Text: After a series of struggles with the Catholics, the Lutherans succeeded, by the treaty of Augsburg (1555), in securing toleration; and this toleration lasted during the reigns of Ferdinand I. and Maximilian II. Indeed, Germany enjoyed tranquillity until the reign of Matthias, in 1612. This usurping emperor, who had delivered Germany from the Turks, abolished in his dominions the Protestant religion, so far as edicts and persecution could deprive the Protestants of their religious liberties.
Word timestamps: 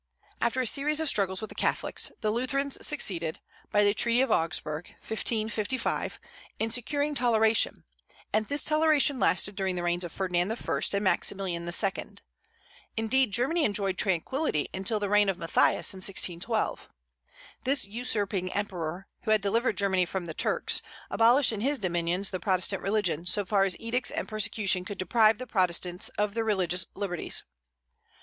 After 0.41 0.59
a 0.61 0.65
series 0.65 0.99
of 0.99 1.07
struggles 1.09 1.41
with 1.41 1.49
the 1.49 1.53
Catholics, 1.53 2.11
the 2.21 2.31
Lutherans 2.31 2.83
succeeded, 2.83 3.39
by 3.71 3.83
the 3.83 3.93
treaty 3.93 4.21
of 4.21 4.31
Augsburg 4.31 4.87
(1555), 4.97 6.19
in 6.57 6.71
securing 6.71 7.13
toleration; 7.13 7.83
and 8.33 8.47
this 8.47 8.63
toleration 8.63 9.19
lasted 9.19 9.55
during 9.55 9.75
the 9.75 9.83
reigns 9.83 10.03
of 10.03 10.11
Ferdinand 10.11 10.51
I. 10.53 10.79
and 10.93 11.03
Maximilian 11.03 11.67
II. 11.69 12.05
Indeed, 12.97 13.31
Germany 13.31 13.63
enjoyed 13.63 13.99
tranquillity 13.99 14.69
until 14.73 14.99
the 14.99 15.07
reign 15.07 15.29
of 15.29 15.37
Matthias, 15.37 15.93
in 15.93 15.97
1612. 15.99 16.89
This 17.63 17.85
usurping 17.85 18.51
emperor, 18.53 19.05
who 19.21 19.29
had 19.29 19.41
delivered 19.41 19.77
Germany 19.77 20.05
from 20.05 20.25
the 20.25 20.33
Turks, 20.33 20.81
abolished 21.11 21.51
in 21.53 21.61
his 21.61 21.77
dominions 21.77 22.31
the 22.31 22.39
Protestant 22.39 22.81
religion, 22.81 23.27
so 23.27 23.45
far 23.45 23.65
as 23.65 23.79
edicts 23.79 24.09
and 24.09 24.27
persecution 24.27 24.83
could 24.83 24.97
deprive 24.97 25.37
the 25.37 25.45
Protestants 25.45 26.09
of 26.17 26.33
their 26.33 26.43
religious 26.43 26.87
liberties. 26.95 27.43